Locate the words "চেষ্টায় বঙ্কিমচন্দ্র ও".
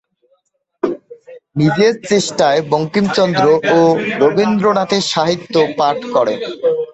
2.09-3.79